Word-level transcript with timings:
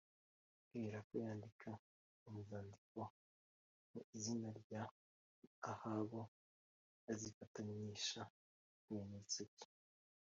Aherako 0.75 1.13
yandika 1.25 1.69
inzandiko 2.29 3.01
mu 3.91 3.99
izina 4.15 4.49
rya 4.61 4.83
Ahabu 5.71 6.19
azifatanisha 7.11 8.21
ikimenyetso 8.73 9.41
cye 9.57 9.69